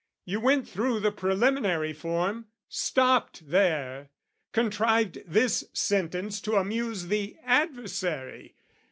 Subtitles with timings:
[0.25, 4.09] You went through the preliminary form, Stopped there,
[4.51, 8.55] contrived this sentence to amuse The adversary.